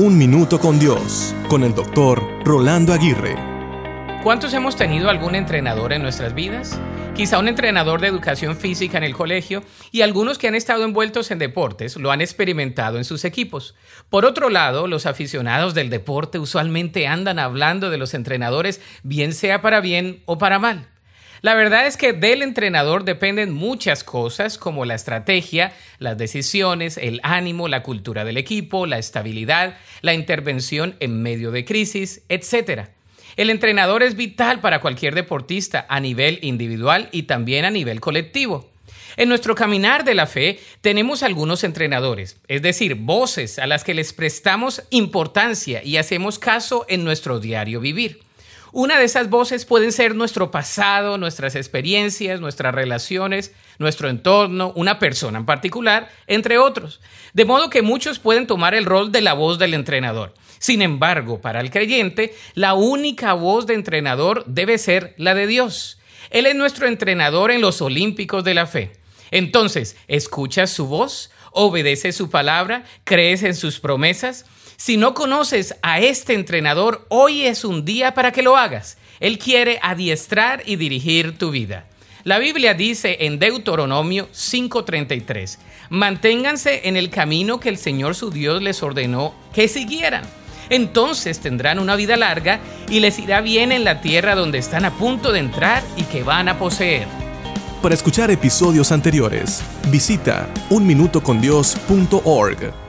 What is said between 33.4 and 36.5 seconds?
entrenador es vital para cualquier deportista a nivel